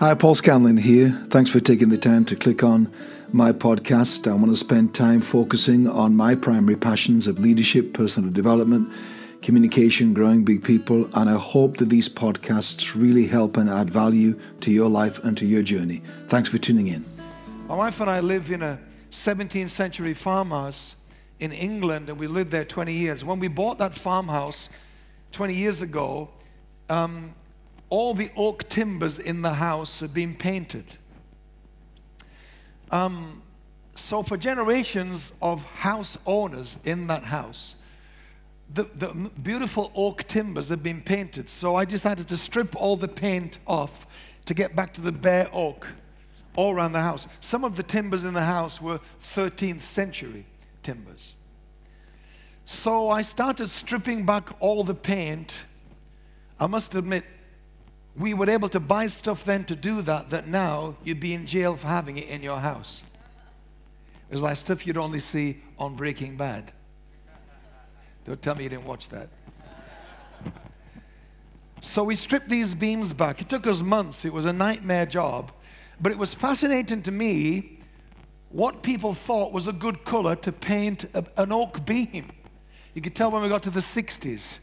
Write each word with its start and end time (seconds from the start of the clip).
Hi, 0.00 0.14
Paul 0.14 0.34
Scanlon 0.34 0.78
here. 0.78 1.10
Thanks 1.28 1.50
for 1.50 1.60
taking 1.60 1.90
the 1.90 1.98
time 1.98 2.24
to 2.24 2.34
click 2.34 2.62
on 2.62 2.90
my 3.34 3.52
podcast. 3.52 4.26
I 4.26 4.32
want 4.32 4.48
to 4.48 4.56
spend 4.56 4.94
time 4.94 5.20
focusing 5.20 5.86
on 5.86 6.16
my 6.16 6.34
primary 6.34 6.76
passions 6.76 7.26
of 7.26 7.38
leadership, 7.38 7.92
personal 7.92 8.30
development, 8.30 8.90
communication, 9.42 10.14
growing 10.14 10.42
big 10.42 10.64
people, 10.64 11.06
and 11.12 11.28
I 11.28 11.36
hope 11.36 11.76
that 11.76 11.90
these 11.90 12.08
podcasts 12.08 12.98
really 12.98 13.26
help 13.26 13.58
and 13.58 13.68
add 13.68 13.90
value 13.90 14.40
to 14.62 14.70
your 14.70 14.88
life 14.88 15.22
and 15.22 15.36
to 15.36 15.44
your 15.44 15.62
journey. 15.62 16.00
Thanks 16.28 16.48
for 16.48 16.56
tuning 16.56 16.86
in. 16.86 17.04
My 17.68 17.76
wife 17.76 18.00
and 18.00 18.08
I 18.08 18.20
live 18.20 18.50
in 18.50 18.62
a 18.62 18.78
17th 19.12 19.68
century 19.68 20.14
farmhouse 20.14 20.94
in 21.40 21.52
England, 21.52 22.08
and 22.08 22.18
we 22.18 22.26
lived 22.26 22.52
there 22.52 22.64
20 22.64 22.90
years. 22.90 23.22
When 23.22 23.38
we 23.38 23.48
bought 23.48 23.76
that 23.76 23.94
farmhouse 23.94 24.70
20 25.32 25.52
years 25.52 25.82
ago, 25.82 26.30
um, 26.88 27.34
all 27.90 28.14
the 28.14 28.30
oak 28.36 28.68
timbers 28.68 29.18
in 29.18 29.42
the 29.42 29.54
house 29.54 30.00
had 30.00 30.14
been 30.14 30.34
painted. 30.34 30.84
Um, 32.90 33.42
so, 33.96 34.22
for 34.22 34.36
generations 34.36 35.32
of 35.42 35.62
house 35.64 36.16
owners 36.24 36.76
in 36.84 37.08
that 37.08 37.24
house, 37.24 37.74
the, 38.72 38.84
the 38.94 39.08
beautiful 39.42 39.90
oak 39.94 40.26
timbers 40.26 40.68
had 40.68 40.82
been 40.82 41.02
painted. 41.02 41.50
So, 41.50 41.74
I 41.74 41.84
decided 41.84 42.28
to 42.28 42.36
strip 42.36 42.74
all 42.76 42.96
the 42.96 43.08
paint 43.08 43.58
off 43.66 44.06
to 44.46 44.54
get 44.54 44.74
back 44.74 44.94
to 44.94 45.00
the 45.00 45.12
bare 45.12 45.48
oak 45.52 45.86
all 46.56 46.72
around 46.72 46.92
the 46.92 47.02
house. 47.02 47.26
Some 47.40 47.64
of 47.64 47.76
the 47.76 47.82
timbers 47.82 48.24
in 48.24 48.34
the 48.34 48.44
house 48.44 48.80
were 48.80 49.00
13th 49.22 49.82
century 49.82 50.46
timbers. 50.82 51.34
So, 52.64 53.08
I 53.10 53.22
started 53.22 53.70
stripping 53.70 54.24
back 54.24 54.50
all 54.60 54.84
the 54.84 54.94
paint. 54.94 55.54
I 56.58 56.66
must 56.66 56.94
admit, 56.94 57.24
we 58.20 58.34
were 58.34 58.50
able 58.50 58.68
to 58.68 58.80
buy 58.80 59.06
stuff 59.06 59.44
then 59.44 59.64
to 59.64 59.74
do 59.74 60.02
that, 60.02 60.30
that 60.30 60.46
now 60.46 60.96
you'd 61.04 61.20
be 61.20 61.32
in 61.32 61.46
jail 61.46 61.76
for 61.76 61.86
having 61.88 62.18
it 62.18 62.28
in 62.28 62.42
your 62.42 62.60
house. 62.60 63.02
It 64.28 64.34
was 64.34 64.42
like 64.42 64.56
stuff 64.56 64.86
you'd 64.86 64.96
only 64.96 65.20
see 65.20 65.62
on 65.78 65.96
Breaking 65.96 66.36
Bad. 66.36 66.72
Don't 68.24 68.40
tell 68.40 68.54
me 68.54 68.64
you 68.64 68.68
didn't 68.68 68.84
watch 68.84 69.08
that. 69.08 69.28
So 71.80 72.04
we 72.04 72.14
stripped 72.14 72.50
these 72.50 72.74
beams 72.74 73.12
back. 73.12 73.40
It 73.40 73.48
took 73.48 73.66
us 73.66 73.80
months. 73.80 74.24
It 74.24 74.32
was 74.32 74.44
a 74.44 74.52
nightmare 74.52 75.06
job. 75.06 75.50
But 76.00 76.12
it 76.12 76.18
was 76.18 76.34
fascinating 76.34 77.02
to 77.02 77.10
me 77.10 77.80
what 78.50 78.82
people 78.82 79.14
thought 79.14 79.52
was 79.52 79.66
a 79.66 79.72
good 79.72 80.04
color 80.04 80.36
to 80.36 80.52
paint 80.52 81.04
a, 81.14 81.24
an 81.38 81.52
oak 81.52 81.86
beam. 81.86 82.30
You 82.94 83.00
could 83.00 83.14
tell 83.14 83.30
when 83.30 83.42
we 83.42 83.48
got 83.48 83.62
to 83.62 83.70
the 83.70 83.80
60s 83.80 84.58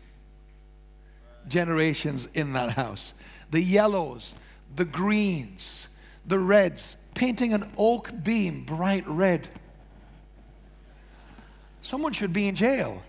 generations 1.47 2.27
in 2.33 2.53
that 2.53 2.71
house 2.71 3.13
the 3.51 3.61
yellows, 3.61 4.33
the 4.75 4.85
greens, 4.85 5.87
the 6.25 6.39
reds, 6.39 6.95
painting 7.13 7.53
an 7.53 7.71
oak 7.77 8.11
beam 8.23 8.63
bright 8.63 9.07
red. 9.07 9.47
Someone 11.81 12.13
should 12.13 12.33
be 12.33 12.47
in 12.47 12.55
jail. 12.55 13.01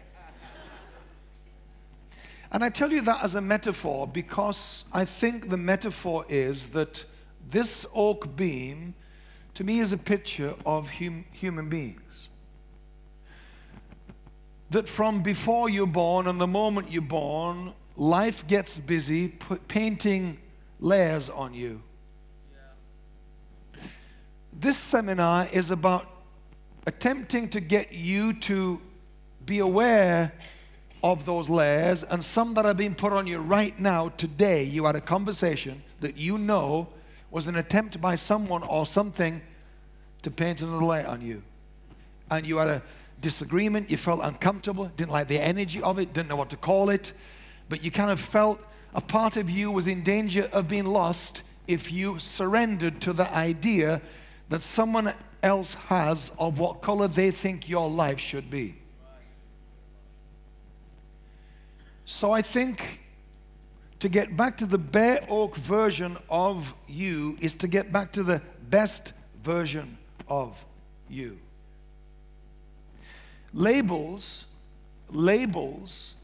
And 2.50 2.64
I 2.64 2.70
tell 2.70 2.92
you 2.92 3.03
that 3.03 3.22
as 3.22 3.34
a 3.34 3.41
metaphor 3.41 4.06
because 4.06 4.84
I 4.92 5.05
think 5.05 5.50
the 5.50 5.56
metaphor 5.56 6.25
is 6.28 6.69
that 6.69 7.05
this 7.50 7.84
oak 7.94 8.36
beam, 8.36 8.94
to 9.55 9.64
me, 9.64 9.81
is 9.81 9.92
a 9.92 9.98
picture 9.98 10.55
of 10.64 10.89
hum- 10.89 11.27
human 11.33 11.69
beings. 11.69 12.28
That 14.70 14.89
from 14.89 15.22
before 15.22 15.69
you're 15.69 15.86
born 15.86 16.27
and 16.27 16.41
the 16.41 16.47
moment 16.47 16.91
you're 16.91 17.03
born, 17.03 17.72
life 17.99 18.47
gets 18.47 18.79
busy 18.79 19.29
painting 19.67 20.39
layers 20.81 21.29
on 21.29 21.53
you. 21.53 21.83
This 24.53 24.77
seminar 24.77 25.49
is 25.53 25.71
about 25.71 26.07
attempting 26.87 27.49
to 27.51 27.61
get 27.61 27.93
you 27.93 28.33
to 28.33 28.81
be 29.45 29.59
aware 29.59 30.33
of 31.03 31.25
those 31.25 31.49
layers 31.50 32.03
and 32.03 32.25
some 32.25 32.55
that 32.55 32.67
are 32.67 32.75
being 32.75 32.95
put 32.95 33.12
on 33.12 33.27
you 33.27 33.39
right 33.39 33.78
now, 33.78 34.09
today. 34.11 34.65
You 34.65 34.84
had 34.84 34.97
a 34.97 35.01
conversation 35.01 35.83
that 36.01 36.17
you 36.17 36.39
know 36.39 36.89
was 37.31 37.47
an 37.47 37.56
attempt 37.56 38.01
by 38.01 38.15
someone 38.15 38.62
or 38.62 38.87
something 38.87 39.43
to 40.22 40.31
paint 40.31 40.61
another 40.61 40.84
layer 40.84 41.06
on 41.06 41.21
you. 41.21 41.43
And 42.31 42.47
you 42.47 42.59
had 42.59 42.69
a 42.69 42.83
disagreement, 43.21 43.91
you 43.91 43.97
felt 43.97 44.21
uncomfortable, 44.22 44.91
didn't 44.97 45.12
like 45.12 45.28
the 45.28 45.39
energy 45.39 45.83
of 45.83 45.99
it, 45.99 46.12
didn't 46.12 46.28
know 46.28 46.37
what 46.37 46.51
to 46.51 46.56
call 46.56 46.91
it 46.91 47.12
but 47.69 47.84
you 47.84 47.91
kind 47.91 48.11
of 48.11 48.21
felt 48.21 48.61
a 48.95 49.01
part 49.01 49.37
of 49.37 49.51
you 49.51 49.71
was 49.71 49.87
in 49.87 50.03
danger 50.03 50.49
of 50.53 50.69
being 50.69 50.87
lost 50.87 51.43
if 51.67 51.93
you 51.93 52.19
surrendered 52.19 53.01
to 53.03 53.12
the 53.12 53.31
idea 53.33 54.01
that 54.49 54.62
someone 54.62 55.12
else 55.43 55.75
has 55.75 56.33
of 56.39 56.59
what 56.59 56.81
color 56.81 57.07
they 57.07 57.31
think 57.31 57.69
your 57.69 57.91
life 57.91 58.19
should 58.19 58.51
be. 58.51 58.75
So 62.07 62.33
I 62.33 62.41
think 62.41 63.01
to 64.01 64.09
get 64.09 64.37
back 64.37 64.57
to 64.59 64.67
the 64.67 64.78
bare 64.78 65.25
oak 65.28 65.57
version 65.57 66.17
of 66.31 66.73
you 66.87 67.37
is 67.41 67.53
to 67.55 67.69
get 67.69 67.93
back 67.93 68.12
to 68.12 68.23
the 68.23 68.41
best 68.71 69.12
version 69.43 69.99
of 70.27 70.57
you. 71.09 71.39
Labels, 73.53 74.47
labels 75.11 76.15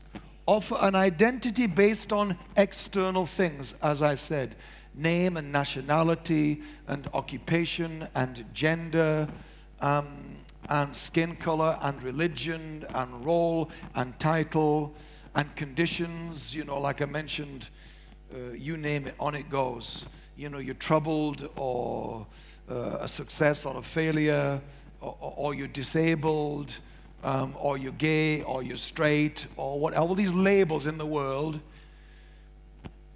offer 0.47 0.77
an 0.81 0.95
identity 0.95 1.67
based 1.67 2.13
on 2.13 2.37
external 2.57 3.27
things, 3.27 3.75
as 3.83 4.03
I 4.03 4.15
said 4.15 4.57
name 4.95 5.37
and 5.37 5.51
nationality, 5.51 6.63
and 6.87 7.09
occupation, 7.13 8.07
and 8.15 8.45
gender, 8.55 9.29
um, 9.81 10.37
and 10.69 10.95
skin 10.95 11.37
color, 11.37 11.79
and 11.83 12.03
religion, 12.03 12.87
and 12.95 13.25
role, 13.25 13.71
and 13.97 14.19
title, 14.19 14.95
and 15.35 15.55
conditions. 15.57 16.55
You 16.55 16.65
know, 16.65 16.79
like 16.79 17.03
I 17.03 17.07
mentioned, 17.07 17.69
uh, 18.33 18.53
you 18.53 18.77
name 18.77 19.09
it, 19.09 19.15
on 19.19 19.35
it 19.35 19.51
goes. 19.51 20.05
You 20.37 20.49
know, 20.49 20.59
you're 20.59 20.75
troubled, 20.75 21.49
or 21.57 22.27
uh, 22.71 22.99
a 23.01 23.09
success, 23.09 23.67
or 23.67 23.77
a 23.79 23.83
failure, 23.83 24.61
or, 25.01 25.17
or 25.37 25.55
you're 25.55 25.67
disabled 25.67 26.79
um, 27.25 27.57
or 27.59 27.79
you're 27.79 27.93
gay, 27.93 28.43
or 28.43 28.63
you're 28.63 28.77
straight, 28.77 29.47
or 29.57 29.81
what, 29.81 29.95
all 29.95 30.15
these 30.15 30.33
labels 30.33 30.87
in 30.87 30.99
the 30.99 31.07
world 31.07 31.59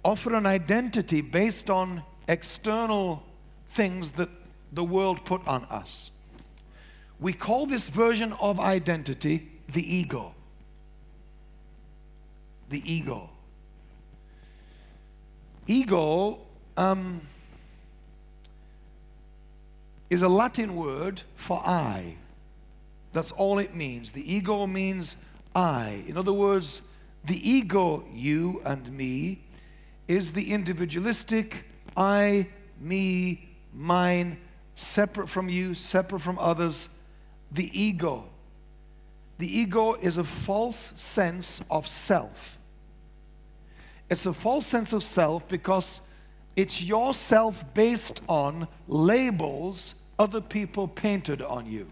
offer 0.03 0.33
an 0.33 0.45
identity 0.45 1.21
based 1.21 1.69
on 1.69 2.03
external 2.27 3.23
things 3.71 4.11
that 4.11 4.29
the 4.73 4.83
world 4.83 5.23
put 5.25 5.45
on 5.47 5.63
us. 5.65 6.11
We 7.19 7.33
call 7.33 7.65
this 7.65 7.87
version 7.87 8.33
of 8.33 8.59
identity 8.59 9.49
the 9.67 9.95
ego. 9.95 10.33
The 12.69 12.81
ego. 12.91 13.29
Ego 15.67 16.39
um, 16.77 17.21
is 20.09 20.21
a 20.21 20.29
Latin 20.29 20.75
word 20.75 21.21
for 21.35 21.59
I. 21.59 22.15
That's 23.13 23.31
all 23.31 23.59
it 23.59 23.75
means. 23.75 24.11
The 24.11 24.33
ego 24.33 24.67
means 24.67 25.15
I. 25.55 26.03
In 26.07 26.17
other 26.17 26.33
words, 26.33 26.81
the 27.25 27.49
ego, 27.49 28.05
you 28.13 28.61
and 28.65 28.91
me, 28.91 29.43
is 30.07 30.31
the 30.31 30.51
individualistic 30.51 31.65
I, 31.97 32.47
me, 32.79 33.49
mine, 33.73 34.39
separate 34.75 35.29
from 35.29 35.49
you, 35.49 35.73
separate 35.73 36.21
from 36.21 36.39
others. 36.39 36.89
The 37.51 37.69
ego. 37.79 38.25
The 39.37 39.57
ego 39.57 39.95
is 39.95 40.17
a 40.17 40.23
false 40.23 40.91
sense 40.95 41.61
of 41.69 41.87
self. 41.87 42.57
It's 44.09 44.25
a 44.25 44.33
false 44.33 44.65
sense 44.65 44.93
of 44.93 45.03
self 45.03 45.47
because 45.47 46.01
it's 46.55 46.81
your 46.81 47.13
self 47.13 47.63
based 47.73 48.21
on 48.27 48.67
labels 48.87 49.93
other 50.17 50.41
people 50.41 50.87
painted 50.87 51.41
on 51.41 51.65
you. 51.65 51.87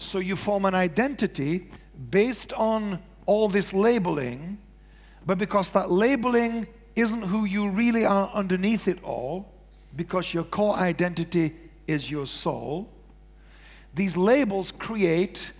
So 0.00 0.18
you 0.18 0.34
form 0.34 0.64
an 0.64 0.74
identity 0.74 1.68
based 2.10 2.54
on 2.54 3.02
all 3.26 3.50
this 3.50 3.74
labeling, 3.74 4.56
but 5.26 5.36
because 5.36 5.68
that 5.68 5.90
labeling 5.90 6.66
isn't 6.96 7.20
who 7.20 7.44
you 7.44 7.68
really 7.68 8.06
are 8.06 8.30
underneath 8.32 8.88
it 8.88 9.04
all, 9.04 9.52
because 9.94 10.32
your 10.32 10.44
core 10.44 10.74
identity 10.74 11.54
is 11.86 12.10
your 12.10 12.24
soul, 12.24 12.88
these 13.94 14.16
labels 14.16 14.72
create 14.72 15.50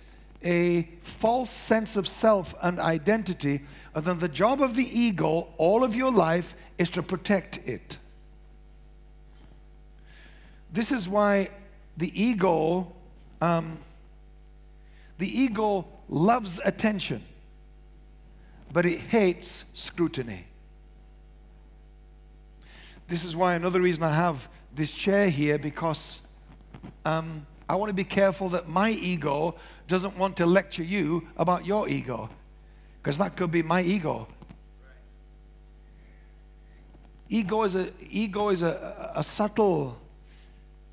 a 0.43 0.89
false 1.03 1.51
sense 1.51 1.95
of 1.95 2.07
self 2.07 2.55
and 2.63 2.79
identity, 2.79 3.61
and 3.93 4.03
then 4.05 4.17
the 4.17 4.27
job 4.27 4.59
of 4.59 4.75
the 4.75 4.99
ego 4.99 5.49
all 5.57 5.83
of 5.83 5.95
your 5.95 6.11
life 6.11 6.55
is 6.79 6.89
to 6.89 7.03
protect 7.03 7.59
it. 7.69 7.99
This 10.73 10.91
is 10.91 11.07
why 11.07 11.51
the 11.95 12.11
ego. 12.19 12.91
Um, 13.39 13.77
the 15.21 15.39
ego 15.39 15.85
loves 16.09 16.59
attention, 16.65 17.23
but 18.73 18.87
it 18.87 18.99
hates 18.99 19.65
scrutiny. 19.75 20.47
This 23.07 23.23
is 23.23 23.35
why 23.35 23.53
another 23.53 23.81
reason 23.81 24.01
I 24.01 24.15
have 24.15 24.49
this 24.73 24.91
chair 24.91 25.29
here 25.29 25.59
because 25.59 26.21
um, 27.05 27.45
I 27.69 27.75
want 27.75 27.91
to 27.91 27.93
be 27.93 28.03
careful 28.03 28.49
that 28.49 28.67
my 28.67 28.89
ego 28.89 29.53
doesn't 29.87 30.17
want 30.17 30.37
to 30.37 30.47
lecture 30.47 30.81
you 30.81 31.27
about 31.37 31.67
your 31.67 31.87
ego 31.87 32.27
because 32.97 33.19
that 33.19 33.37
could 33.37 33.51
be 33.51 33.61
my 33.61 33.83
ego. 33.83 34.27
Ego 37.29 37.61
is 37.61 37.75
a, 37.75 37.91
ego 38.09 38.49
is 38.49 38.63
a, 38.63 39.11
a 39.13 39.23
subtle, 39.23 39.99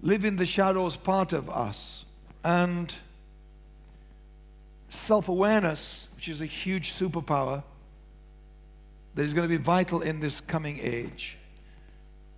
live 0.03 0.27
in 0.27 0.37
the 0.37 0.45
shadows 0.45 0.97
part 0.97 1.33
of 1.33 1.49
us. 1.49 2.05
And 2.45 2.95
self 4.89 5.29
awareness, 5.29 6.09
which 6.17 6.29
is 6.29 6.41
a 6.41 6.47
huge 6.47 6.93
superpower 6.93 7.63
that 9.15 9.25
is 9.25 9.35
going 9.35 9.49
to 9.49 9.59
be 9.59 9.63
vital 9.63 10.01
in 10.01 10.21
this 10.21 10.41
coming 10.41 10.79
age. 10.81 11.37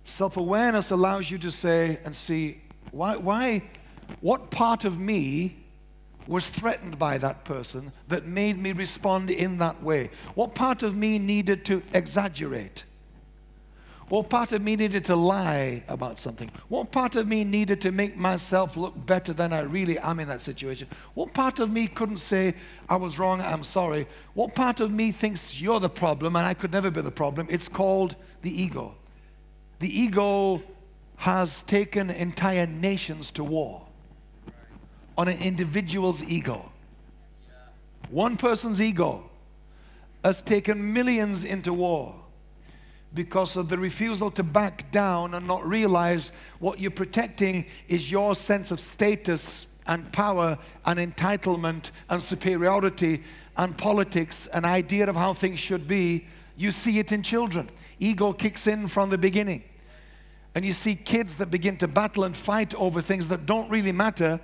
Self 0.03 0.37
awareness 0.37 0.91
allows 0.91 1.29
you 1.29 1.37
to 1.39 1.51
say 1.51 1.99
and 2.03 2.15
see 2.15 2.61
why, 2.91 3.15
why, 3.15 3.63
what 4.19 4.51
part 4.51 4.85
of 4.85 4.99
me 4.99 5.57
was 6.27 6.45
threatened 6.45 6.99
by 6.99 7.17
that 7.17 7.45
person 7.45 7.91
that 8.07 8.25
made 8.25 8.57
me 8.57 8.71
respond 8.71 9.29
in 9.29 9.57
that 9.59 9.81
way? 9.81 10.09
What 10.35 10.55
part 10.55 10.83
of 10.83 10.95
me 10.95 11.19
needed 11.19 11.65
to 11.65 11.81
exaggerate? 11.93 12.83
What 14.11 14.27
part 14.27 14.51
of 14.51 14.61
me 14.61 14.75
needed 14.75 15.05
to 15.05 15.15
lie 15.15 15.83
about 15.87 16.19
something? 16.19 16.51
What 16.67 16.91
part 16.91 17.15
of 17.15 17.29
me 17.29 17.45
needed 17.45 17.79
to 17.79 17.93
make 17.93 18.17
myself 18.17 18.75
look 18.75 19.05
better 19.05 19.31
than 19.31 19.53
I 19.53 19.61
really 19.61 19.97
am 19.99 20.19
in 20.19 20.27
that 20.27 20.41
situation? 20.41 20.89
What 21.13 21.33
part 21.33 21.59
of 21.59 21.71
me 21.71 21.87
couldn't 21.87 22.17
say, 22.17 22.55
I 22.89 22.97
was 22.97 23.17
wrong, 23.17 23.39
I'm 23.39 23.63
sorry? 23.63 24.09
What 24.33 24.53
part 24.53 24.81
of 24.81 24.91
me 24.91 25.13
thinks 25.13 25.61
you're 25.61 25.79
the 25.79 25.87
problem 25.87 26.35
and 26.35 26.45
I 26.45 26.53
could 26.53 26.73
never 26.73 26.91
be 26.91 26.99
the 26.99 27.09
problem? 27.09 27.47
It's 27.49 27.69
called 27.69 28.17
the 28.41 28.51
ego. 28.51 28.95
The 29.79 29.87
ego 29.87 30.61
has 31.15 31.63
taken 31.63 32.09
entire 32.09 32.67
nations 32.67 33.31
to 33.31 33.45
war 33.45 33.87
on 35.17 35.29
an 35.29 35.37
individual's 35.37 36.21
ego. 36.21 36.69
One 38.09 38.35
person's 38.35 38.81
ego 38.81 39.29
has 40.21 40.41
taken 40.41 40.91
millions 40.91 41.45
into 41.45 41.71
war 41.71 42.20
because 43.13 43.57
of 43.57 43.69
the 43.69 43.77
refusal 43.77 44.31
to 44.31 44.43
back 44.43 44.91
down 44.91 45.33
and 45.33 45.45
not 45.45 45.67
realize 45.67 46.31
what 46.59 46.79
you're 46.79 46.91
protecting 46.91 47.65
is 47.87 48.09
your 48.09 48.35
sense 48.35 48.71
of 48.71 48.79
status 48.79 49.67
and 49.87 50.11
power 50.13 50.57
and 50.85 50.99
entitlement 50.99 51.91
and 52.09 52.21
superiority 52.21 53.23
and 53.57 53.77
politics, 53.77 54.47
an 54.53 54.63
idea 54.63 55.09
of 55.09 55.15
how 55.15 55.33
things 55.33 55.59
should 55.59 55.87
be. 55.87 56.25
You 56.55 56.71
see 56.71 56.99
it 56.99 57.11
in 57.11 57.23
children. 57.23 57.69
Ego 57.99 58.33
kicks 58.33 58.67
in 58.67 58.87
from 58.87 59.09
the 59.09 59.17
beginning. 59.17 59.63
And 60.55 60.65
you 60.65 60.73
see 60.73 60.95
kids 60.95 61.35
that 61.35 61.51
begin 61.51 61.77
to 61.77 61.87
battle 61.87 62.23
and 62.23 62.35
fight 62.35 62.73
over 62.75 63.01
things 63.01 63.27
that 63.27 63.45
don't 63.45 63.69
really 63.69 63.91
matter. 63.91 64.39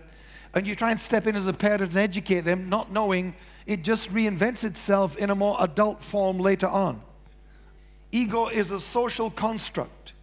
And 0.53 0.65
you 0.65 0.75
try 0.75 0.91
and 0.91 0.99
step 0.99 1.27
in 1.27 1.35
as 1.35 1.47
a 1.47 1.53
parent 1.53 1.81
and 1.91 1.97
educate 1.97 2.41
them, 2.41 2.69
not 2.69 2.91
knowing 2.91 3.35
it 3.65 3.83
just 3.83 4.09
reinvents 4.11 4.63
itself 4.63 5.17
in 5.17 5.29
a 5.29 5.35
more 5.35 5.57
adult 5.59 6.03
form 6.03 6.39
later 6.39 6.67
on. 6.67 7.01
Ego 8.11 8.47
is 8.47 8.71
a 8.71 8.79
social 8.79 9.29
construct 9.29 10.13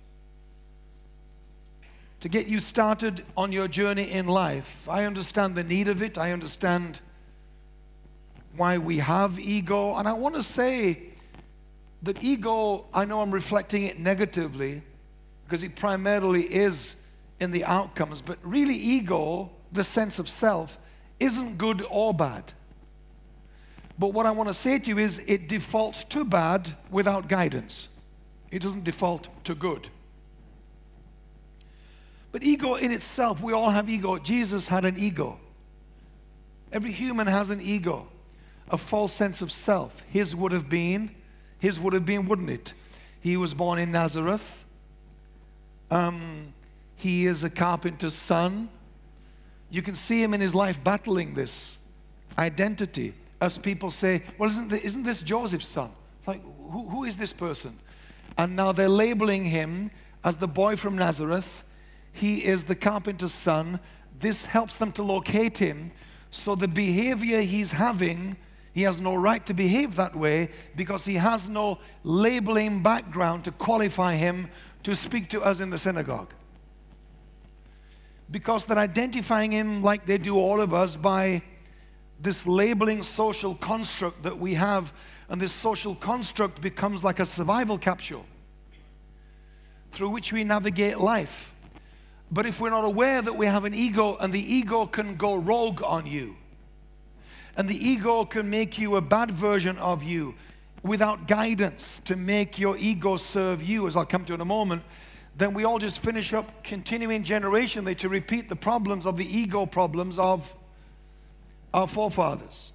to 2.20 2.28
get 2.28 2.46
you 2.46 2.58
started 2.58 3.22
on 3.36 3.52
your 3.52 3.68
journey 3.68 4.10
in 4.10 4.26
life. 4.26 4.88
I 4.88 5.04
understand 5.04 5.54
the 5.54 5.62
need 5.62 5.88
of 5.88 6.00
it. 6.00 6.16
I 6.16 6.32
understand 6.32 7.00
why 8.56 8.78
we 8.78 8.98
have 8.98 9.38
ego. 9.38 9.94
And 9.96 10.08
I 10.08 10.14
want 10.14 10.34
to 10.36 10.42
say 10.42 11.02
that 12.02 12.22
ego, 12.22 12.86
I 12.94 13.04
know 13.04 13.20
I'm 13.20 13.30
reflecting 13.30 13.82
it 13.82 13.98
negatively 13.98 14.82
because 15.44 15.62
it 15.62 15.76
primarily 15.76 16.44
is 16.44 16.96
in 17.40 17.50
the 17.50 17.64
outcomes, 17.64 18.22
but 18.22 18.38
really, 18.42 18.76
ego, 18.76 19.50
the 19.72 19.84
sense 19.84 20.18
of 20.18 20.28
self, 20.28 20.78
isn't 21.20 21.58
good 21.58 21.84
or 21.90 22.14
bad. 22.14 22.52
But 23.98 24.08
what 24.08 24.26
I 24.26 24.30
want 24.32 24.48
to 24.48 24.54
say 24.54 24.78
to 24.78 24.88
you 24.88 24.98
is 24.98 25.20
it 25.26 25.48
defaults 25.48 26.04
to 26.04 26.24
bad 26.24 26.74
without 26.90 27.28
guidance. 27.28 27.88
It 28.50 28.62
doesn't 28.62 28.84
default 28.84 29.28
to 29.44 29.54
good. 29.54 29.88
But 32.32 32.42
ego 32.42 32.74
in 32.74 32.90
itself, 32.90 33.40
we 33.40 33.52
all 33.52 33.70
have 33.70 33.88
ego. 33.88 34.18
Jesus 34.18 34.66
had 34.66 34.84
an 34.84 34.98
ego. 34.98 35.38
Every 36.72 36.90
human 36.90 37.28
has 37.28 37.50
an 37.50 37.60
ego, 37.60 38.08
a 38.68 38.76
false 38.76 39.12
sense 39.12 39.40
of 39.40 39.52
self. 39.52 40.02
His 40.10 40.34
would 40.34 40.50
have 40.50 40.68
been, 40.68 41.14
his 41.60 41.78
would 41.78 41.92
have 41.92 42.04
been, 42.04 42.26
wouldn't 42.26 42.50
it? 42.50 42.72
He 43.20 43.36
was 43.36 43.54
born 43.54 43.78
in 43.78 43.92
Nazareth. 43.92 44.64
Um, 45.90 46.52
he 46.96 47.26
is 47.26 47.44
a 47.44 47.50
carpenter's 47.50 48.14
son. 48.14 48.68
You 49.70 49.82
can 49.82 49.94
see 49.94 50.20
him 50.20 50.34
in 50.34 50.40
his 50.40 50.54
life 50.54 50.82
battling 50.82 51.34
this 51.34 51.78
identity 52.36 53.14
as 53.40 53.58
people 53.58 53.90
say, 53.90 54.22
well, 54.38 54.50
isn't, 54.50 54.68
the, 54.68 54.82
isn't 54.82 55.02
this 55.02 55.22
Joseph's 55.22 55.68
son? 55.68 55.90
like, 56.26 56.42
who, 56.70 56.88
who 56.88 57.04
is 57.04 57.16
this 57.16 57.32
person? 57.32 57.78
And 58.38 58.56
now 58.56 58.72
they're 58.72 58.88
labeling 58.88 59.44
him 59.44 59.90
as 60.24 60.36
the 60.36 60.48
boy 60.48 60.76
from 60.76 60.96
Nazareth. 60.96 61.64
He 62.12 62.44
is 62.44 62.64
the 62.64 62.74
carpenter's 62.74 63.34
son. 63.34 63.80
This 64.18 64.44
helps 64.44 64.76
them 64.76 64.92
to 64.92 65.02
locate 65.02 65.58
him. 65.58 65.92
So 66.30 66.54
the 66.54 66.68
behavior 66.68 67.42
he's 67.42 67.72
having, 67.72 68.36
he 68.72 68.82
has 68.82 69.00
no 69.00 69.14
right 69.14 69.44
to 69.46 69.54
behave 69.54 69.96
that 69.96 70.16
way 70.16 70.50
because 70.74 71.04
he 71.04 71.14
has 71.14 71.48
no 71.48 71.78
labeling 72.02 72.82
background 72.82 73.44
to 73.44 73.52
qualify 73.52 74.16
him 74.16 74.48
to 74.82 74.94
speak 74.94 75.30
to 75.30 75.42
us 75.42 75.60
in 75.60 75.70
the 75.70 75.78
synagogue. 75.78 76.32
Because 78.30 78.64
they're 78.64 78.78
identifying 78.78 79.52
him 79.52 79.82
like 79.82 80.06
they 80.06 80.18
do 80.18 80.36
all 80.36 80.60
of 80.60 80.74
us 80.74 80.96
by 80.96 81.42
this 82.20 82.46
labeling 82.46 83.02
social 83.02 83.54
construct 83.54 84.22
that 84.22 84.38
we 84.38 84.54
have, 84.54 84.92
and 85.28 85.40
this 85.40 85.52
social 85.52 85.94
construct 85.94 86.60
becomes 86.60 87.02
like 87.02 87.18
a 87.18 87.24
survival 87.24 87.78
capsule 87.78 88.24
through 89.92 90.10
which 90.10 90.32
we 90.32 90.44
navigate 90.44 90.98
life. 90.98 91.52
But 92.30 92.46
if 92.46 92.60
we're 92.60 92.70
not 92.70 92.84
aware 92.84 93.22
that 93.22 93.36
we 93.36 93.46
have 93.46 93.64
an 93.64 93.74
ego, 93.74 94.16
and 94.16 94.32
the 94.32 94.54
ego 94.54 94.86
can 94.86 95.16
go 95.16 95.34
rogue 95.34 95.82
on 95.82 96.06
you, 96.06 96.36
and 97.56 97.68
the 97.68 97.76
ego 97.76 98.24
can 98.24 98.50
make 98.50 98.78
you 98.78 98.96
a 98.96 99.00
bad 99.00 99.30
version 99.30 99.78
of 99.78 100.02
you 100.02 100.34
without 100.82 101.28
guidance 101.28 102.00
to 102.04 102.16
make 102.16 102.58
your 102.58 102.76
ego 102.76 103.16
serve 103.16 103.62
you, 103.62 103.86
as 103.86 103.96
I'll 103.96 104.04
come 104.04 104.24
to 104.26 104.34
in 104.34 104.40
a 104.40 104.44
moment, 104.44 104.82
then 105.36 105.54
we 105.54 105.64
all 105.64 105.78
just 105.78 106.00
finish 106.00 106.32
up 106.32 106.62
continuing 106.62 107.24
generationally 107.24 107.96
to 107.98 108.08
repeat 108.08 108.48
the 108.48 108.56
problems 108.56 109.06
of 109.06 109.16
the 109.16 109.26
ego 109.26 109.66
problems 109.66 110.18
of 110.18 110.52
our 111.74 111.88
forefathers. 111.88 112.72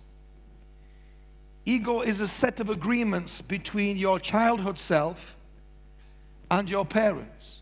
Ego 1.65 2.01
is 2.01 2.19
a 2.19 2.27
set 2.27 2.59
of 2.59 2.69
agreements 2.69 3.41
between 3.41 3.97
your 3.97 4.19
childhood 4.19 4.77
self 4.77 5.37
and 6.51 6.69
your 6.69 6.85
parents. 6.85 7.61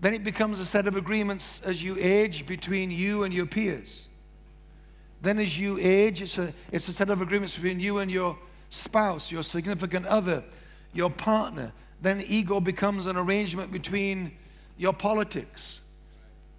Then 0.00 0.12
it 0.12 0.22
becomes 0.22 0.60
a 0.60 0.66
set 0.66 0.86
of 0.86 0.94
agreements 0.94 1.62
as 1.64 1.82
you 1.82 1.96
age 1.98 2.46
between 2.46 2.90
you 2.90 3.24
and 3.24 3.32
your 3.32 3.46
peers. 3.46 4.08
Then, 5.22 5.38
as 5.38 5.58
you 5.58 5.78
age, 5.80 6.22
it's 6.22 6.38
a, 6.38 6.52
it's 6.70 6.86
a 6.88 6.92
set 6.92 7.10
of 7.10 7.22
agreements 7.22 7.54
between 7.54 7.80
you 7.80 7.98
and 7.98 8.10
your 8.10 8.38
spouse, 8.70 9.32
your 9.32 9.42
significant 9.42 10.06
other, 10.06 10.44
your 10.92 11.10
partner. 11.10 11.72
Then, 12.02 12.22
ego 12.26 12.60
becomes 12.60 13.06
an 13.06 13.16
arrangement 13.16 13.72
between 13.72 14.32
your 14.76 14.92
politics 14.92 15.80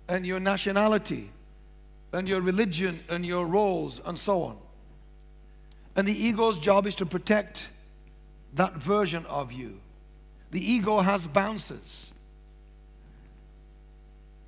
and 0.10 0.26
your 0.26 0.40
nationality 0.40 1.32
and 2.12 2.28
your 2.28 2.42
religion 2.42 3.02
and 3.10 3.26
your 3.26 3.46
roles 3.46 4.02
and 4.06 4.18
so 4.18 4.44
on. 4.44 4.58
And 5.96 6.08
the 6.08 6.26
ego's 6.26 6.58
job 6.58 6.88
is 6.88 6.96
to 6.96 7.06
protect 7.06 7.70
that 8.54 8.76
version 8.76 9.26
of 9.26 9.52
you. 9.52 9.80
The 10.52 10.72
ego 10.72 11.00
has 11.00 11.28
bouncers, 11.28 12.14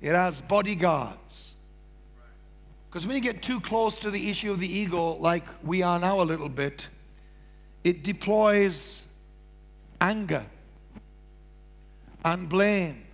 it 0.00 0.12
has 0.12 0.40
bodyguards. 0.40 1.50
Because 2.88 3.06
when 3.06 3.16
you 3.16 3.22
get 3.22 3.42
too 3.42 3.58
close 3.58 3.98
to 4.00 4.10
the 4.10 4.28
issue 4.28 4.52
of 4.52 4.60
the 4.60 4.70
ego, 4.70 5.12
like 5.12 5.44
we 5.64 5.80
are 5.80 5.98
now 5.98 6.20
a 6.20 6.24
little 6.24 6.50
bit, 6.50 6.88
it 7.84 8.02
deploys 8.02 9.02
anger 9.98 10.44
and 12.22 12.50
blame 12.50 13.04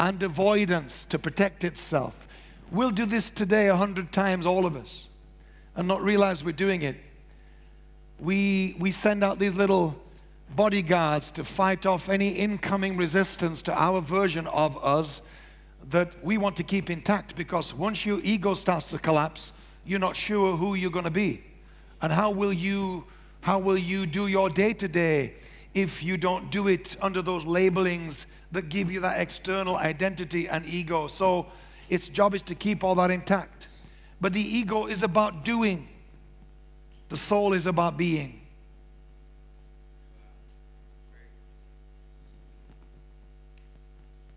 and 0.00 0.22
avoidance 0.22 1.04
to 1.10 1.18
protect 1.18 1.64
itself. 1.64 2.27
We'll 2.70 2.90
do 2.90 3.06
this 3.06 3.30
today 3.30 3.68
a 3.68 3.76
hundred 3.76 4.12
times, 4.12 4.44
all 4.44 4.66
of 4.66 4.76
us, 4.76 5.08
and 5.74 5.88
not 5.88 6.02
realize 6.02 6.44
we're 6.44 6.52
doing 6.52 6.82
it. 6.82 6.96
We, 8.20 8.76
we 8.78 8.92
send 8.92 9.24
out 9.24 9.38
these 9.38 9.54
little 9.54 9.96
bodyguards 10.54 11.30
to 11.32 11.44
fight 11.44 11.86
off 11.86 12.10
any 12.10 12.28
incoming 12.28 12.98
resistance 12.98 13.62
to 13.62 13.72
our 13.72 14.02
version 14.02 14.46
of 14.48 14.82
us 14.84 15.22
that 15.88 16.22
we 16.22 16.36
want 16.36 16.56
to 16.56 16.62
keep 16.62 16.90
intact 16.90 17.36
because 17.36 17.72
once 17.72 18.04
your 18.04 18.20
ego 18.22 18.52
starts 18.52 18.90
to 18.90 18.98
collapse, 18.98 19.52
you're 19.86 19.98
not 19.98 20.14
sure 20.14 20.56
who 20.56 20.74
you're 20.74 20.90
going 20.90 21.04
to 21.04 21.10
be. 21.10 21.42
And 22.02 22.12
how 22.12 22.30
will 22.30 22.52
you, 22.52 23.04
how 23.40 23.58
will 23.58 23.78
you 23.78 24.04
do 24.04 24.26
your 24.26 24.50
day 24.50 24.74
to 24.74 24.88
day 24.88 25.34
if 25.72 26.02
you 26.02 26.18
don't 26.18 26.50
do 26.50 26.68
it 26.68 26.96
under 27.00 27.22
those 27.22 27.46
labelings 27.46 28.26
that 28.52 28.68
give 28.68 28.90
you 28.90 29.00
that 29.00 29.20
external 29.20 29.76
identity 29.76 30.48
and 30.48 30.66
ego. 30.66 31.06
So 31.06 31.46
its 31.88 32.08
job 32.08 32.34
is 32.34 32.42
to 32.42 32.54
keep 32.54 32.84
all 32.84 32.94
that 32.96 33.10
intact. 33.10 33.68
But 34.20 34.32
the 34.32 34.40
ego 34.40 34.86
is 34.86 35.02
about 35.02 35.44
doing, 35.44 35.88
the 37.08 37.16
soul 37.16 37.52
is 37.52 37.66
about 37.66 37.96
being. 37.96 38.40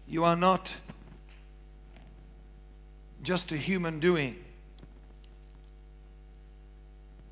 You 0.07 0.25
are 0.25 0.35
not 0.35 0.75
just 3.23 3.51
a 3.51 3.57
human 3.57 3.99
doing. 3.99 4.35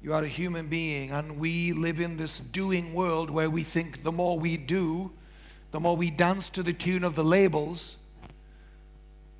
You 0.01 0.13
are 0.13 0.23
a 0.23 0.27
human 0.29 0.67
being, 0.67 1.11
and 1.11 1.39
we 1.39 1.73
live 1.73 1.99
in 1.99 2.15
this 2.15 2.39
doing 2.39 2.93
world 2.93 3.29
where 3.29 3.49
we 3.49 3.65
think 3.65 4.03
the 4.03 4.13
more 4.13 4.39
we 4.39 4.55
do, 4.55 5.11
the 5.71 5.79
more 5.79 5.97
we 5.97 6.09
dance 6.09 6.47
to 6.51 6.63
the 6.63 6.71
tune 6.71 7.03
of 7.03 7.15
the 7.15 7.23
labels, 7.23 7.97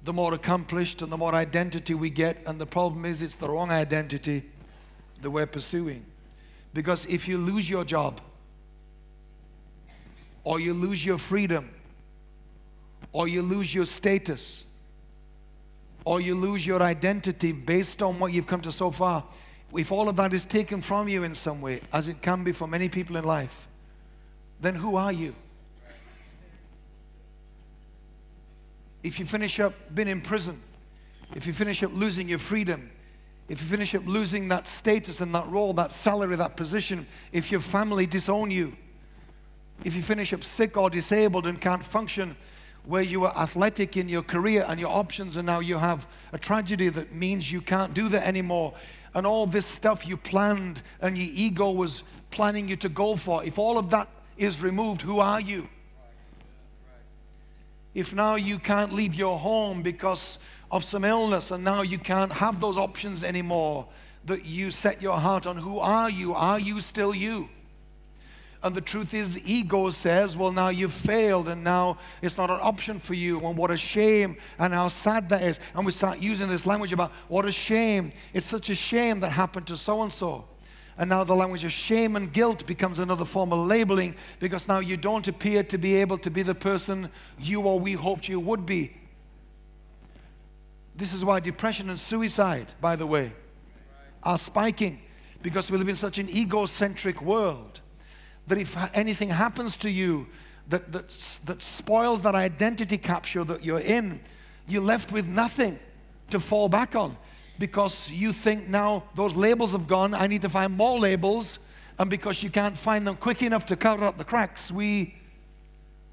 the 0.03 0.13
more 0.13 0.33
accomplished 0.33 1.01
and 1.01 1.11
the 1.11 1.17
more 1.17 1.35
identity 1.35 1.93
we 1.93 2.09
get. 2.09 2.37
And 2.45 2.59
the 2.59 2.65
problem 2.65 3.05
is, 3.05 3.21
it's 3.21 3.35
the 3.35 3.49
wrong 3.49 3.69
identity 3.69 4.43
that 5.21 5.29
we're 5.29 5.45
pursuing. 5.45 6.05
Because 6.73 7.05
if 7.09 7.27
you 7.27 7.37
lose 7.37 7.69
your 7.69 7.83
job, 7.83 8.21
or 10.43 10.59
you 10.59 10.73
lose 10.73 11.05
your 11.05 11.17
freedom, 11.17 11.69
or 13.11 13.27
you 13.27 13.41
lose 13.41 13.73
your 13.73 13.85
status, 13.85 14.63
or 16.05 16.21
you 16.21 16.35
lose 16.35 16.65
your 16.65 16.81
identity 16.81 17.51
based 17.51 18.01
on 18.01 18.19
what 18.19 18.31
you've 18.31 18.47
come 18.47 18.61
to 18.61 18.71
so 18.71 18.91
far, 18.91 19.23
if 19.75 19.91
all 19.91 20.09
of 20.09 20.15
that 20.15 20.33
is 20.33 20.45
taken 20.45 20.81
from 20.81 21.07
you 21.07 21.23
in 21.23 21.35
some 21.35 21.61
way, 21.61 21.81
as 21.93 22.07
it 22.07 22.21
can 22.21 22.43
be 22.43 22.51
for 22.51 22.67
many 22.67 22.89
people 22.89 23.17
in 23.17 23.23
life, 23.23 23.67
then 24.61 24.75
who 24.75 24.95
are 24.95 25.11
you? 25.11 25.35
If 29.03 29.19
you 29.19 29.25
finish 29.25 29.59
up 29.59 29.73
being 29.93 30.07
in 30.07 30.21
prison, 30.21 30.61
if 31.35 31.47
you 31.47 31.53
finish 31.53 31.83
up 31.83 31.91
losing 31.93 32.27
your 32.27 32.39
freedom, 32.39 32.89
if 33.47 33.61
you 33.61 33.67
finish 33.67 33.95
up 33.95 34.03
losing 34.05 34.47
that 34.49 34.67
status 34.67 35.21
and 35.21 35.33
that 35.33 35.47
role, 35.49 35.73
that 35.73 35.91
salary, 35.91 36.35
that 36.35 36.55
position, 36.55 37.07
if 37.31 37.51
your 37.51 37.61
family 37.61 38.05
disown 38.05 38.51
you, 38.51 38.75
if 39.83 39.95
you 39.95 40.03
finish 40.03 40.33
up 40.33 40.43
sick 40.43 40.75
or 40.75 40.89
disabled 40.89 41.47
and 41.47 41.61
can't 41.61 41.85
function 41.85 42.35
where 42.85 43.01
you 43.01 43.21
were 43.21 43.37
athletic 43.37 43.97
in 43.97 44.09
your 44.09 44.21
career 44.21 44.65
and 44.67 44.79
your 44.79 44.89
options, 44.89 45.37
and 45.37 45.45
now 45.45 45.59
you 45.59 45.77
have 45.77 46.05
a 46.33 46.37
tragedy 46.37 46.89
that 46.89 47.13
means 47.13 47.51
you 47.51 47.61
can't 47.61 47.93
do 47.93 48.09
that 48.09 48.25
anymore, 48.25 48.73
and 49.13 49.25
all 49.25 49.45
this 49.45 49.65
stuff 49.65 50.07
you 50.07 50.17
planned 50.17 50.81
and 51.01 51.17
your 51.17 51.29
ego 51.33 51.71
was 51.71 52.03
planning 52.31 52.67
you 52.67 52.75
to 52.75 52.89
go 52.89 53.15
for, 53.15 53.43
if 53.43 53.57
all 53.57 53.77
of 53.77 53.89
that 53.89 54.07
is 54.37 54.61
removed, 54.61 55.01
who 55.01 55.19
are 55.19 55.41
you? 55.41 55.67
If 57.93 58.13
now 58.13 58.35
you 58.35 58.59
can't 58.59 58.93
leave 58.93 59.15
your 59.15 59.39
home 59.39 59.81
because 59.81 60.37
of 60.71 60.83
some 60.83 61.03
illness 61.03 61.51
and 61.51 61.63
now 61.63 61.81
you 61.81 61.97
can't 61.97 62.31
have 62.31 62.59
those 62.59 62.77
options 62.77 63.23
anymore, 63.23 63.87
that 64.25 64.45
you 64.45 64.69
set 64.69 65.01
your 65.01 65.17
heart 65.17 65.47
on, 65.47 65.57
who 65.57 65.79
are 65.79 66.09
you? 66.09 66.33
Are 66.33 66.59
you 66.59 66.79
still 66.79 67.15
you? 67.15 67.49
And 68.61 68.75
the 68.75 68.81
truth 68.81 69.13
is, 69.13 69.39
ego 69.45 69.89
says, 69.89 70.35
well, 70.35 70.51
now 70.51 70.67
you've 70.67 70.93
failed 70.93 71.47
and 71.47 71.63
now 71.63 71.97
it's 72.21 72.37
not 72.37 72.49
an 72.49 72.59
option 72.61 72.99
for 72.99 73.13
you. 73.13 73.39
And 73.45 73.57
what 73.57 73.71
a 73.71 73.77
shame 73.77 74.35
and 74.57 74.73
how 74.73 74.89
sad 74.89 75.29
that 75.29 75.43
is. 75.43 75.59
And 75.73 75.85
we 75.85 75.93
start 75.93 76.19
using 76.19 76.49
this 76.49 76.65
language 76.65 76.91
about 76.91 77.13
what 77.29 77.45
a 77.45 77.51
shame. 77.51 78.11
It's 78.33 78.45
such 78.45 78.69
a 78.69 78.75
shame 78.75 79.21
that 79.21 79.31
happened 79.31 79.67
to 79.67 79.77
so 79.77 80.01
and 80.01 80.11
so. 80.11 80.45
And 80.99 81.09
now 81.09 81.23
the 81.23 81.33
language 81.33 81.63
of 81.63 81.71
shame 81.71 82.17
and 82.17 82.31
guilt 82.31 82.67
becomes 82.67 82.99
another 82.99 83.23
form 83.23 83.53
of 83.53 83.65
labeling 83.65 84.15
because 84.41 84.67
now 84.67 84.79
you 84.79 84.97
don't 84.97 85.25
appear 85.29 85.63
to 85.63 85.77
be 85.77 85.95
able 85.95 86.17
to 86.17 86.29
be 86.29 86.43
the 86.43 86.53
person 86.53 87.09
you 87.39 87.61
or 87.61 87.79
we 87.79 87.93
hoped 87.93 88.27
you 88.27 88.37
would 88.37 88.65
be. 88.65 88.91
This 90.93 91.13
is 91.13 91.23
why 91.23 91.39
depression 91.39 91.89
and 91.89 91.97
suicide, 91.97 92.73
by 92.81 92.97
the 92.97 93.07
way, 93.07 93.31
are 94.23 94.37
spiking 94.37 94.99
because 95.41 95.71
we 95.71 95.77
live 95.77 95.87
in 95.87 95.95
such 95.95 96.17
an 96.17 96.29
egocentric 96.29 97.21
world 97.21 97.79
that 98.47 98.57
if 98.57 98.75
anything 98.93 99.29
happens 99.29 99.77
to 99.77 99.89
you 99.89 100.27
that, 100.67 100.91
that, 100.91 101.15
that 101.45 101.61
spoils 101.61 102.19
that 102.23 102.35
identity 102.35 102.97
capture 102.97 103.45
that 103.45 103.63
you're 103.63 103.79
in, 103.79 104.19
you're 104.67 104.83
left 104.83 105.13
with 105.13 105.27
nothing 105.27 105.79
to 106.29 106.41
fall 106.41 106.67
back 106.67 106.93
on 106.93 107.15
because 107.59 108.09
you 108.09 108.31
think 108.31 108.69
now 108.69 109.03
those 109.15 109.35
labels 109.35 109.73
have 109.73 109.87
gone, 109.87 110.13
I 110.13 110.27
need 110.27 110.41
to 110.43 110.49
find 110.49 110.75
more 110.75 110.99
labels. 110.99 111.59
And 111.99 112.09
because 112.09 112.41
you 112.41 112.49
can't 112.49 112.77
find 112.77 113.05
them 113.05 113.17
quick 113.17 113.43
enough 113.43 113.65
to 113.67 113.75
cover 113.75 114.05
up 114.05 114.17
the 114.17 114.23
cracks, 114.23 114.71
we 114.71 115.15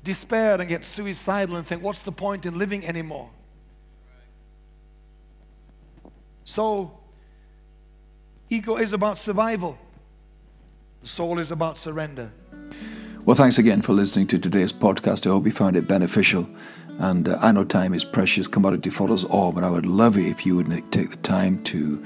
despair 0.02 0.60
and 0.60 0.68
get 0.68 0.84
suicidal 0.84 1.56
and 1.56 1.64
think, 1.64 1.82
what's 1.82 2.00
the 2.00 2.12
point 2.12 2.44
in 2.44 2.58
living 2.58 2.84
anymore? 2.84 3.30
So, 6.44 6.98
ego 8.50 8.76
is 8.76 8.92
about 8.92 9.18
survival. 9.18 9.78
The 11.02 11.08
soul 11.08 11.38
is 11.38 11.52
about 11.52 11.78
surrender. 11.78 12.32
Well, 13.26 13.34
thanks 13.34 13.58
again 13.58 13.82
for 13.82 13.92
listening 13.92 14.28
to 14.28 14.38
today's 14.38 14.72
podcast. 14.72 15.26
I 15.26 15.30
hope 15.30 15.46
you 15.46 15.50
found 15.50 15.76
it 15.76 15.88
beneficial. 15.88 16.46
And 17.00 17.28
uh, 17.28 17.36
I 17.42 17.50
know 17.50 17.64
time 17.64 17.92
is 17.92 18.04
precious 18.04 18.46
commodity 18.46 18.88
for 18.88 19.10
us 19.10 19.24
all, 19.24 19.50
but 19.50 19.64
I 19.64 19.68
would 19.68 19.84
love 19.84 20.16
it 20.16 20.26
if 20.26 20.46
you 20.46 20.54
would 20.54 20.70
take 20.92 21.10
the 21.10 21.16
time 21.16 21.60
to 21.64 22.04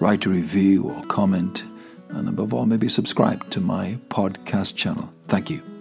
write 0.00 0.24
a 0.24 0.30
review 0.30 0.84
or 0.84 1.02
comment, 1.02 1.62
and 2.08 2.26
above 2.26 2.54
all, 2.54 2.64
maybe 2.64 2.88
subscribe 2.88 3.50
to 3.50 3.60
my 3.60 3.98
podcast 4.08 4.74
channel. 4.74 5.10
Thank 5.24 5.50
you. 5.50 5.71